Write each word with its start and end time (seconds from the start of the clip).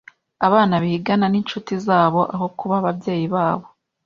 Abana 0.47 0.75
bigana 0.83 1.25
inshuti 1.41 1.73
zabo 1.85 2.21
aho 2.33 2.45
kuba 2.57 2.73
ababyeyi 2.81 3.27
babo. 3.35 3.65